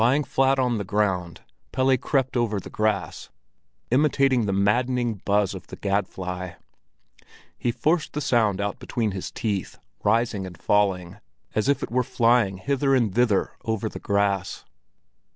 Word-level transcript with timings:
_Lying 0.03 0.23
flat 0.23 0.57
on 0.57 0.79
the 0.79 0.83
ground, 0.83 1.41
Pelle 1.71 1.95
crept 1.95 2.35
over 2.35 2.59
the 2.59 2.71
grass, 2.71 3.29
imitating 3.91 4.47
the 4.47 4.51
maddening 4.51 5.21
buzz 5.25 5.53
of 5.53 5.67
the 5.67 5.75
gad 5.75 6.07
fly. 6.07 6.55
He 7.55 7.71
forced 7.71 8.13
the 8.13 8.19
sound 8.19 8.59
out 8.59 8.79
between 8.79 9.11
his 9.11 9.29
teeth, 9.29 9.77
rising 10.03 10.47
and 10.47 10.57
falling, 10.59 11.17
as 11.53 11.69
if 11.69 11.83
it 11.83 11.91
were 11.91 12.01
flying 12.01 12.57
hither 12.57 12.95
and 12.95 13.13
thither 13.13 13.51
over 13.63 13.87
the 13.87 13.99
grass. 13.99 14.65